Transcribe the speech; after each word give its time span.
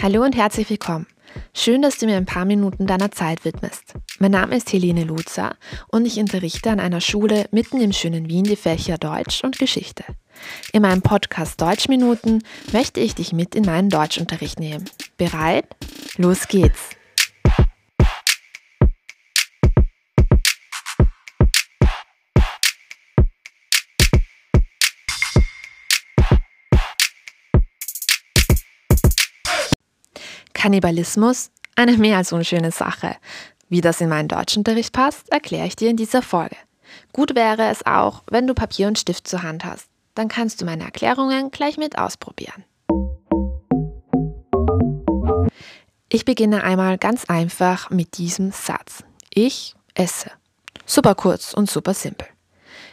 Hallo 0.00 0.22
und 0.24 0.34
herzlich 0.34 0.68
willkommen. 0.68 1.06
Schön, 1.54 1.82
dass 1.82 1.98
du 1.98 2.06
mir 2.06 2.16
ein 2.16 2.26
paar 2.26 2.44
Minuten 2.44 2.86
deiner 2.86 3.10
Zeit 3.10 3.44
widmest. 3.44 3.94
Mein 4.18 4.32
Name 4.32 4.56
ist 4.56 4.72
Helene 4.72 5.04
Luzer 5.04 5.56
und 5.88 6.06
ich 6.06 6.18
unterrichte 6.18 6.70
an 6.70 6.80
einer 6.80 7.00
Schule 7.00 7.46
mitten 7.52 7.80
im 7.80 7.92
schönen 7.92 8.28
Wien 8.28 8.44
die 8.44 8.56
Fächer 8.56 8.98
Deutsch 8.98 9.44
und 9.44 9.58
Geschichte. 9.58 10.04
In 10.72 10.82
meinem 10.82 11.02
Podcast 11.02 11.60
Deutschminuten 11.60 12.42
möchte 12.72 13.00
ich 13.00 13.14
dich 13.14 13.32
mit 13.32 13.54
in 13.54 13.64
meinen 13.64 13.90
Deutschunterricht 13.90 14.58
nehmen. 14.58 14.88
Bereit? 15.16 15.66
Los 16.16 16.48
geht's! 16.48 16.90
Kannibalismus, 30.62 31.50
eine 31.74 31.98
mehr 31.98 32.18
als 32.18 32.32
unschöne 32.32 32.70
Sache. 32.70 33.16
Wie 33.68 33.80
das 33.80 34.00
in 34.00 34.08
meinen 34.08 34.28
Deutschunterricht 34.28 34.92
passt, 34.92 35.28
erkläre 35.32 35.66
ich 35.66 35.74
dir 35.74 35.90
in 35.90 35.96
dieser 35.96 36.22
Folge. 36.22 36.54
Gut 37.12 37.34
wäre 37.34 37.68
es 37.68 37.84
auch, 37.84 38.22
wenn 38.30 38.46
du 38.46 38.54
Papier 38.54 38.86
und 38.86 38.96
Stift 38.96 39.26
zur 39.26 39.42
Hand 39.42 39.64
hast. 39.64 39.88
Dann 40.14 40.28
kannst 40.28 40.60
du 40.60 40.64
meine 40.64 40.84
Erklärungen 40.84 41.50
gleich 41.50 41.78
mit 41.78 41.98
ausprobieren. 41.98 42.62
Ich 46.08 46.24
beginne 46.24 46.62
einmal 46.62 46.96
ganz 46.96 47.24
einfach 47.24 47.90
mit 47.90 48.16
diesem 48.16 48.52
Satz. 48.52 49.02
Ich 49.34 49.74
esse. 49.96 50.30
Super 50.86 51.16
kurz 51.16 51.54
und 51.54 51.68
super 51.68 51.92
simpel. 51.92 52.28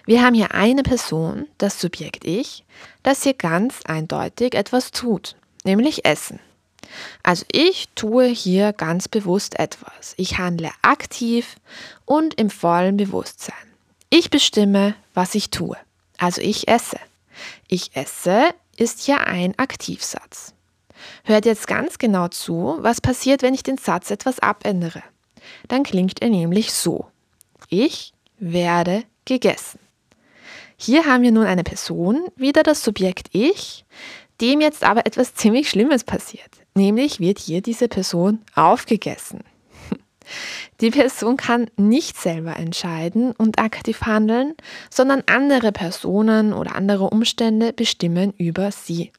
Wir 0.07 0.23
haben 0.23 0.33
hier 0.33 0.55
eine 0.55 0.81
Person, 0.81 1.45
das 1.59 1.79
Subjekt 1.79 2.25
Ich, 2.25 2.65
das 3.03 3.21
hier 3.21 3.35
ganz 3.35 3.81
eindeutig 3.85 4.55
etwas 4.55 4.89
tut, 4.89 5.35
nämlich 5.63 6.03
essen. 6.03 6.39
Also 7.23 7.45
ich 7.51 7.89
tue 7.95 8.25
hier 8.25 8.73
ganz 8.73 9.07
bewusst 9.07 9.59
etwas. 9.59 10.13
Ich 10.17 10.37
handle 10.37 10.71
aktiv 10.81 11.55
und 12.05 12.33
im 12.35 12.49
vollen 12.49 12.97
Bewusstsein. 12.97 13.55
Ich 14.09 14.29
bestimme, 14.29 14.95
was 15.13 15.35
ich 15.35 15.49
tue. 15.49 15.77
Also 16.17 16.41
ich 16.41 16.67
esse. 16.67 16.99
Ich 17.67 17.95
esse 17.95 18.53
ist 18.77 19.07
ja 19.07 19.17
ein 19.17 19.57
Aktivsatz. 19.57 20.53
Hört 21.23 21.45
jetzt 21.45 21.67
ganz 21.67 21.97
genau 21.97 22.27
zu, 22.27 22.77
was 22.79 23.01
passiert, 23.01 23.41
wenn 23.41 23.53
ich 23.53 23.63
den 23.63 23.77
Satz 23.77 24.11
etwas 24.11 24.39
abändere. 24.39 25.03
Dann 25.67 25.83
klingt 25.83 26.21
er 26.21 26.29
nämlich 26.29 26.73
so. 26.73 27.07
Ich 27.69 28.13
werde 28.39 29.03
gegessen. 29.25 29.79
Hier 30.77 31.05
haben 31.05 31.23
wir 31.23 31.31
nun 31.31 31.45
eine 31.45 31.63
Person, 31.63 32.29
wieder 32.35 32.63
das 32.63 32.83
Subjekt 32.83 33.27
Ich, 33.33 33.85
dem 34.39 34.61
jetzt 34.61 34.83
aber 34.83 35.05
etwas 35.05 35.33
ziemlich 35.35 35.69
Schlimmes 35.69 36.03
passiert. 36.03 36.58
Nämlich 36.79 37.19
wird 37.19 37.39
hier 37.39 37.61
diese 37.61 37.89
Person 37.89 38.39
aufgegessen. 38.55 39.43
Die 40.79 40.91
Person 40.91 41.35
kann 41.35 41.69
nicht 41.75 42.15
selber 42.15 42.55
entscheiden 42.55 43.33
und 43.33 43.59
aktiv 43.59 44.03
handeln, 44.03 44.53
sondern 44.89 45.23
andere 45.25 45.73
Personen 45.73 46.53
oder 46.53 46.75
andere 46.75 47.09
Umstände 47.09 47.73
bestimmen 47.73 48.33
über 48.37 48.71
sie. 48.71 49.11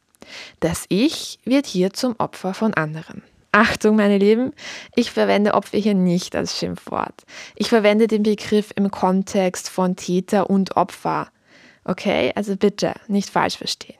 Das 0.60 0.86
Ich 0.88 1.38
wird 1.44 1.66
hier 1.66 1.92
zum 1.92 2.14
Opfer 2.16 2.54
von 2.54 2.72
anderen. 2.72 3.22
Achtung, 3.52 3.96
meine 3.96 4.16
Lieben, 4.16 4.54
ich 4.96 5.10
verwende 5.10 5.52
Opfer 5.52 5.76
hier 5.76 5.94
nicht 5.94 6.34
als 6.34 6.58
Schimpfwort. 6.58 7.24
Ich 7.56 7.68
verwende 7.68 8.06
den 8.06 8.22
Begriff 8.22 8.72
im 8.74 8.90
Kontext 8.90 9.68
von 9.68 9.96
Täter 9.96 10.48
und 10.48 10.78
Opfer. 10.78 11.28
Okay, 11.84 12.32
also 12.34 12.56
bitte 12.56 12.94
nicht 13.06 13.28
falsch 13.28 13.58
verstehen. 13.58 13.99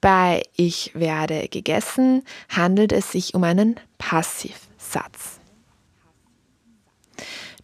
Bei 0.00 0.42
ich 0.56 0.92
werde 0.94 1.48
gegessen 1.48 2.24
handelt 2.48 2.92
es 2.92 3.12
sich 3.12 3.34
um 3.34 3.44
einen 3.44 3.78
Passivsatz. 3.98 5.40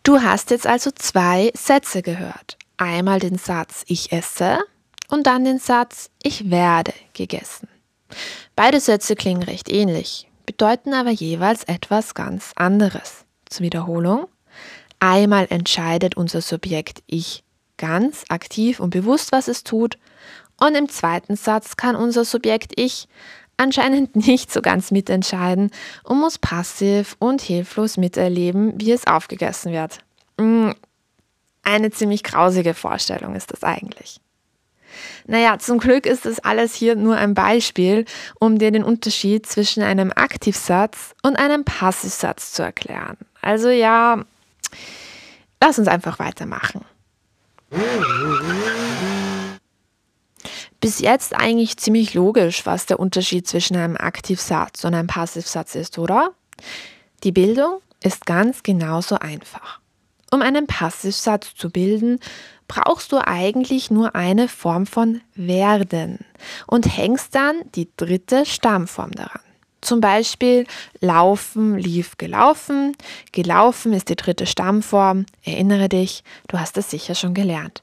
Du 0.03 0.23
hast 0.23 0.51
jetzt 0.51 0.67
also 0.67 0.91
zwei 0.93 1.51
Sätze 1.55 2.03
gehört. 2.03 2.59
Einmal 2.77 3.19
den 3.19 3.39
Satz 3.39 3.85
ich 3.89 4.13
esse 4.13 4.59
und 5.09 5.27
dann 5.27 5.45
den 5.45 5.59
Satz 5.59 6.11
ich 6.23 6.51
werde 6.51 6.93
gegessen. 7.15 7.69
Beide 8.55 8.81
Sätze 8.81 9.17
klingen 9.17 9.43
recht 9.43 9.71
ähnlich, 9.71 10.29
bedeuten 10.45 10.95
aber 10.95 11.11
jeweils 11.11 11.65
etwas 11.65 12.15
ganz 12.15 12.53
anderes. 12.55 13.25
Zur 13.49 13.65
Wiederholung. 13.65 14.29
Einmal 14.99 15.47
entscheidet 15.51 16.17
unser 16.17 16.41
Subjekt 16.41 17.03
ich 17.07 17.45
ganz 17.77 18.25
aktiv 18.29 18.81
und 18.81 18.91
bewusst, 18.91 19.33
was 19.33 19.49
es 19.49 19.65
tut, 19.65 19.99
und 20.61 20.75
im 20.75 20.89
zweiten 20.89 21.37
Satz 21.37 21.77
kann 21.77 21.97
unser 21.97 22.25
Subjekt 22.25 22.73
Ich 22.77 23.09
anscheinend 23.57 24.17
nicht 24.27 24.53
so 24.53 24.63
ganz 24.63 24.91
mitentscheiden 24.91 25.71
und 26.05 26.21
muss 26.21 26.39
passiv 26.39 27.17
und 27.19 27.43
hilflos 27.43 27.97
miterleben, 27.97 28.75
wie 28.81 28.93
es 28.93 29.07
aufgegessen 29.07 29.73
wird. 29.73 29.99
Mm, 30.39 30.71
eine 31.63 31.91
ziemlich 31.91 32.23
grausige 32.23 32.75
Vorstellung 32.75 33.35
ist 33.35 33.53
das 33.53 33.65
eigentlich. 33.65 34.21
Naja, 35.27 35.59
zum 35.59 35.79
Glück 35.79 36.07
ist 36.07 36.25
das 36.25 36.39
alles 36.39 36.75
hier 36.75 36.97
nur 36.97 37.17
ein 37.17 37.35
Beispiel, 37.35 38.07
um 38.39 38.59
dir 38.59 38.71
den 38.71 38.85
Unterschied 38.85 39.45
zwischen 39.47 39.83
einem 39.83 40.13
Aktivsatz 40.15 41.15
und 41.23 41.37
einem 41.37 41.65
Passivsatz 41.65 42.53
zu 42.53 42.63
erklären. 42.63 43.19
Also 43.43 43.69
ja, 43.69 44.25
lass 45.61 45.79
uns 45.79 45.89
einfach 45.89 46.19
weitermachen 46.19 46.83
bis 50.87 51.01
jetzt 51.01 51.35
eigentlich 51.35 51.79
ziemlich 51.79 52.15
logisch, 52.15 52.65
was 52.65 52.87
der 52.87 53.01
Unterschied 53.01 53.49
zwischen 53.49 53.75
einem 53.75 53.97
Aktivsatz 53.97 54.85
und 54.85 54.95
einem 54.95 55.09
Passivsatz 55.09 55.75
ist, 55.75 55.99
oder? 55.99 56.31
Die 57.25 57.33
Bildung 57.33 57.81
ist 58.05 58.25
ganz 58.25 58.63
genauso 58.63 59.17
einfach. 59.17 59.81
Um 60.31 60.43
einen 60.43 60.69
Passivsatz 60.69 61.57
zu 61.57 61.71
bilden, 61.71 62.21
brauchst 62.69 63.11
du 63.11 63.19
eigentlich 63.19 63.91
nur 63.91 64.15
eine 64.15 64.47
Form 64.47 64.87
von 64.87 65.23
werden 65.35 66.21
und 66.69 66.97
hängst 66.97 67.35
dann 67.35 67.63
die 67.75 67.89
dritte 67.97 68.47
Stammform 68.47 69.11
daran. 69.11 69.43
Zum 69.81 70.01
Beispiel 70.01 70.69
laufen, 71.01 71.77
lief, 71.79 72.17
gelaufen. 72.17 72.97
Gelaufen 73.33 73.93
ist 73.93 74.09
die 74.09 74.15
dritte 74.15 74.47
Stammform. 74.47 75.27
Erinnere 75.45 75.89
dich, 75.89 76.23
du 76.47 76.61
hast 76.61 76.79
es 76.79 76.91
sicher 76.91 77.17
schon 77.17 77.35
gelernt. 77.35 77.83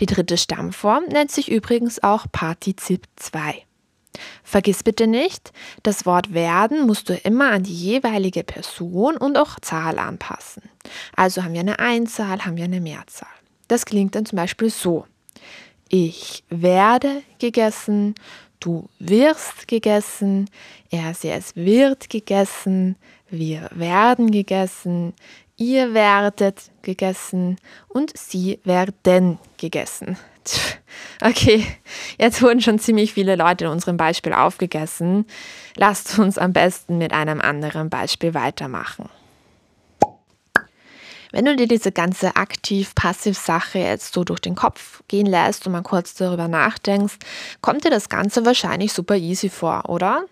Die 0.00 0.06
dritte 0.06 0.36
Stammform 0.36 1.04
nennt 1.04 1.30
sich 1.30 1.50
übrigens 1.50 2.02
auch 2.02 2.26
Partizip 2.30 3.06
2. 3.16 3.64
Vergiss 4.44 4.82
bitte 4.82 5.06
nicht, 5.06 5.52
das 5.82 6.04
Wort 6.04 6.34
werden 6.34 6.86
musst 6.86 7.08
du 7.08 7.14
immer 7.14 7.50
an 7.50 7.62
die 7.62 7.74
jeweilige 7.74 8.44
Person 8.44 9.16
und 9.16 9.38
auch 9.38 9.58
Zahl 9.60 9.98
anpassen. 9.98 10.62
Also 11.16 11.42
haben 11.42 11.54
wir 11.54 11.60
eine 11.60 11.78
Einzahl, 11.78 12.44
haben 12.44 12.56
wir 12.56 12.64
eine 12.64 12.80
Mehrzahl. 12.80 13.28
Das 13.68 13.86
klingt 13.86 14.14
dann 14.14 14.26
zum 14.26 14.36
Beispiel 14.36 14.68
so. 14.68 15.06
Ich 15.88 16.44
werde 16.48 17.22
gegessen, 17.38 18.14
du 18.60 18.88
wirst 18.98 19.68
gegessen, 19.68 20.48
er, 20.90 21.14
sie, 21.14 21.30
es 21.30 21.56
wird 21.56 22.10
gegessen, 22.10 22.96
wir 23.30 23.70
werden 23.72 24.30
gegessen, 24.30 25.14
ihr 25.56 25.94
werdet 25.94 26.70
gegessen 26.82 27.56
und 27.88 28.16
sie 28.16 28.60
werden 28.64 29.38
gegessen. 29.58 30.16
Okay, 31.20 31.64
jetzt 32.18 32.42
wurden 32.42 32.60
schon 32.60 32.80
ziemlich 32.80 33.12
viele 33.12 33.36
Leute 33.36 33.66
in 33.66 33.70
unserem 33.70 33.96
Beispiel 33.96 34.32
aufgegessen. 34.32 35.24
Lasst 35.76 36.18
uns 36.18 36.36
am 36.36 36.52
besten 36.52 36.98
mit 36.98 37.12
einem 37.12 37.40
anderen 37.40 37.90
Beispiel 37.90 38.34
weitermachen. 38.34 39.08
Wenn 41.30 41.46
du 41.46 41.56
dir 41.56 41.66
diese 41.66 41.92
ganze 41.92 42.36
aktiv-passiv-Sache 42.36 43.78
jetzt 43.78 44.12
so 44.12 44.22
durch 44.22 44.40
den 44.40 44.54
Kopf 44.54 45.02
gehen 45.08 45.26
lässt 45.26 45.66
und 45.66 45.72
mal 45.72 45.82
kurz 45.82 46.14
darüber 46.14 46.46
nachdenkst, 46.46 47.14
kommt 47.62 47.84
dir 47.84 47.90
das 47.90 48.10
Ganze 48.10 48.44
wahrscheinlich 48.44 48.92
super 48.92 49.16
easy 49.16 49.48
vor, 49.48 49.88
oder? 49.88 50.26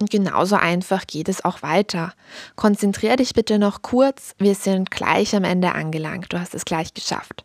Und 0.00 0.10
genauso 0.10 0.56
einfach 0.56 1.06
geht 1.06 1.28
es 1.28 1.44
auch 1.44 1.62
weiter. 1.62 2.12
Konzentrier 2.56 3.16
dich 3.16 3.32
bitte 3.32 3.58
noch 3.58 3.82
kurz, 3.82 4.34
wir 4.38 4.54
sind 4.54 4.90
gleich 4.90 5.34
am 5.36 5.44
Ende 5.44 5.72
angelangt, 5.72 6.32
du 6.32 6.40
hast 6.40 6.54
es 6.54 6.64
gleich 6.64 6.94
geschafft. 6.94 7.44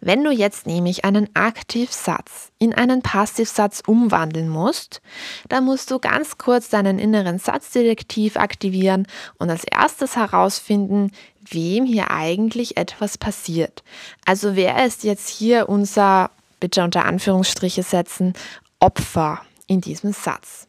Wenn 0.00 0.22
du 0.22 0.30
jetzt 0.30 0.66
nämlich 0.66 1.04
einen 1.04 1.34
Aktivsatz 1.34 2.50
in 2.58 2.74
einen 2.74 3.02
Passivsatz 3.02 3.82
umwandeln 3.86 4.48
musst, 4.48 5.00
dann 5.48 5.64
musst 5.64 5.90
du 5.90 5.98
ganz 5.98 6.38
kurz 6.38 6.68
deinen 6.68 6.98
inneren 6.98 7.38
Satzdetektiv 7.38 8.36
aktivieren 8.36 9.06
und 9.38 9.50
als 9.50 9.64
erstes 9.64 10.16
herausfinden, 10.16 11.10
wem 11.50 11.86
hier 11.86 12.10
eigentlich 12.10 12.76
etwas 12.76 13.18
passiert. 13.18 13.82
Also 14.24 14.56
wer 14.56 14.84
ist 14.84 15.04
jetzt 15.04 15.28
hier 15.28 15.68
unser, 15.68 16.30
bitte 16.60 16.82
unter 16.84 17.04
Anführungsstriche 17.04 17.82
setzen, 17.82 18.34
Opfer 18.78 19.40
in 19.66 19.80
diesem 19.80 20.12
Satz? 20.12 20.68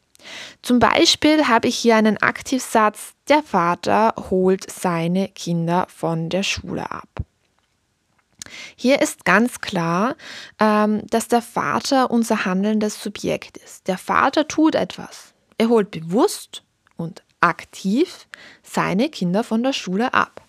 Zum 0.62 0.80
Beispiel 0.80 1.48
habe 1.48 1.68
ich 1.68 1.78
hier 1.78 1.96
einen 1.96 2.18
Aktivsatz, 2.18 3.14
der 3.28 3.44
Vater 3.44 4.14
holt 4.30 4.70
seine 4.70 5.30
Kinder 5.30 5.88
von 5.90 6.30
der 6.30 6.44
Schule 6.44 6.90
ab. 6.92 7.08
Hier 8.76 9.02
ist 9.02 9.26
ganz 9.26 9.60
klar, 9.60 10.16
ähm, 10.60 11.06
dass 11.08 11.28
der 11.28 11.42
Vater 11.42 12.12
unser 12.12 12.46
handelndes 12.46 13.02
Subjekt 13.02 13.58
ist. 13.58 13.88
Der 13.88 13.98
Vater 13.98 14.48
tut 14.48 14.76
etwas. 14.76 15.34
Er 15.58 15.70
holt 15.70 15.92
bewusst 15.92 16.64
und 16.96 17.24
aktiv 17.40 18.28
seine 18.64 19.10
Kinder 19.10 19.44
von 19.44 19.64
der 19.64 19.74
Schule 19.74 20.14
ab. 20.14 20.42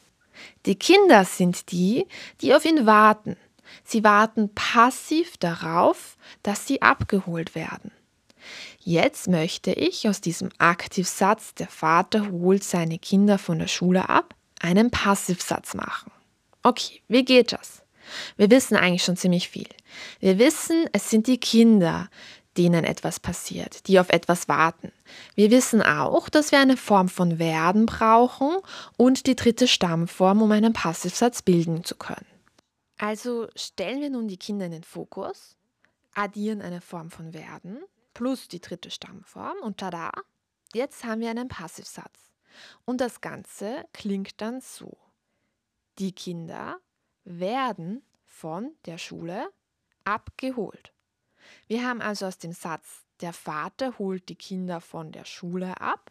Die 0.66 0.76
Kinder 0.76 1.24
sind 1.24 1.72
die, 1.72 2.06
die 2.40 2.54
auf 2.54 2.64
ihn 2.64 2.86
warten. 2.86 3.36
Sie 3.84 4.04
warten 4.04 4.54
passiv 4.54 5.36
darauf, 5.38 6.16
dass 6.42 6.66
sie 6.66 6.82
abgeholt 6.82 7.54
werden. 7.54 7.90
Jetzt 8.78 9.28
möchte 9.28 9.72
ich 9.72 10.08
aus 10.08 10.20
diesem 10.20 10.50
Aktivsatz, 10.58 11.54
der 11.54 11.68
Vater 11.68 12.30
holt 12.30 12.64
seine 12.64 12.98
Kinder 12.98 13.38
von 13.38 13.58
der 13.58 13.68
Schule 13.68 14.08
ab, 14.08 14.34
einen 14.60 14.90
Passivsatz 14.90 15.74
machen. 15.74 16.10
Okay, 16.62 17.02
wie 17.08 17.24
geht 17.24 17.52
das? 17.52 17.82
Wir 18.36 18.50
wissen 18.50 18.76
eigentlich 18.76 19.04
schon 19.04 19.16
ziemlich 19.16 19.48
viel. 19.48 19.68
Wir 20.20 20.38
wissen, 20.38 20.86
es 20.92 21.10
sind 21.10 21.26
die 21.26 21.38
Kinder, 21.38 22.08
denen 22.56 22.84
etwas 22.84 23.20
passiert, 23.20 23.86
die 23.86 24.00
auf 24.00 24.08
etwas 24.10 24.48
warten. 24.48 24.92
Wir 25.34 25.50
wissen 25.50 25.80
auch, 25.80 26.28
dass 26.28 26.50
wir 26.50 26.58
eine 26.58 26.76
Form 26.76 27.08
von 27.08 27.38
werden 27.38 27.86
brauchen 27.86 28.56
und 28.96 29.26
die 29.26 29.36
dritte 29.36 29.68
Stammform, 29.68 30.42
um 30.42 30.50
einen 30.50 30.72
Passivsatz 30.72 31.42
bilden 31.42 31.84
zu 31.84 31.94
können. 31.94 32.26
Also 32.98 33.46
stellen 33.54 34.00
wir 34.00 34.10
nun 34.10 34.26
die 34.26 34.38
Kinder 34.38 34.66
in 34.66 34.72
den 34.72 34.82
Fokus, 34.82 35.56
addieren 36.14 36.60
eine 36.60 36.80
Form 36.80 37.10
von 37.10 37.32
werden 37.32 37.78
plus 38.18 38.48
die 38.48 38.60
dritte 38.60 38.90
Stammform 38.90 39.58
und 39.62 39.78
tada, 39.78 40.10
jetzt 40.74 41.04
haben 41.04 41.20
wir 41.20 41.30
einen 41.30 41.46
Passivsatz. 41.46 42.32
Und 42.84 43.00
das 43.00 43.20
Ganze 43.20 43.84
klingt 43.92 44.40
dann 44.40 44.60
so. 44.60 44.98
Die 46.00 46.10
Kinder 46.10 46.80
werden 47.22 48.02
von 48.24 48.72
der 48.86 48.98
Schule 48.98 49.48
abgeholt. 50.02 50.92
Wir 51.68 51.86
haben 51.86 52.00
also 52.00 52.26
aus 52.26 52.38
dem 52.38 52.50
Satz, 52.50 53.04
der 53.20 53.32
Vater 53.32 53.96
holt 54.00 54.28
die 54.28 54.34
Kinder 54.34 54.80
von 54.80 55.12
der 55.12 55.24
Schule 55.24 55.80
ab, 55.80 56.10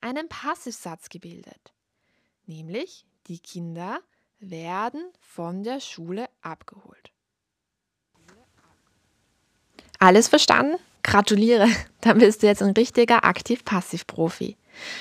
einen 0.00 0.30
Passivsatz 0.30 1.10
gebildet. 1.10 1.74
Nämlich, 2.46 3.04
die 3.26 3.38
Kinder 3.38 4.00
werden 4.38 5.12
von 5.20 5.62
der 5.62 5.80
Schule 5.80 6.30
abgeholt. 6.40 7.12
Alles 9.98 10.28
verstanden? 10.28 10.78
Gratuliere, 11.08 11.68
dann 12.02 12.18
bist 12.18 12.42
du 12.42 12.46
jetzt 12.46 12.62
ein 12.62 12.72
richtiger 12.72 13.24
Aktiv-Passiv-Profi. 13.24 14.56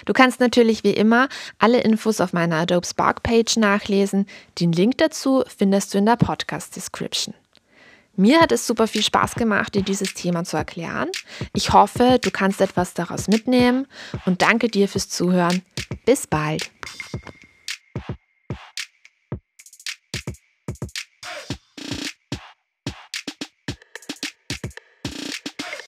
Du 0.05 0.13
kannst 0.13 0.39
natürlich 0.39 0.83
wie 0.83 0.91
immer 0.91 1.27
alle 1.59 1.81
Infos 1.81 2.21
auf 2.21 2.33
meiner 2.33 2.55
Adobe 2.55 2.87
Spark 2.87 3.21
Page 3.21 3.57
nachlesen. 3.57 4.25
Den 4.59 4.71
Link 4.71 4.97
dazu 4.97 5.43
findest 5.55 5.93
du 5.93 5.99
in 5.99 6.05
der 6.05 6.15
Podcast 6.15 6.75
Description. 6.75 7.35
Mir 8.15 8.41
hat 8.41 8.51
es 8.51 8.65
super 8.65 8.87
viel 8.87 9.03
Spaß 9.03 9.35
gemacht, 9.35 9.75
dir 9.75 9.83
dieses 9.83 10.15
Thema 10.15 10.43
zu 10.43 10.57
erklären. 10.57 11.09
Ich 11.53 11.73
hoffe, 11.73 12.17
du 12.19 12.31
kannst 12.31 12.61
etwas 12.61 12.95
daraus 12.95 13.27
mitnehmen 13.27 13.85
und 14.25 14.41
danke 14.41 14.69
dir 14.69 14.87
fürs 14.87 15.09
Zuhören. 15.09 15.61
Bis 16.05 16.25
bald. 16.25 16.71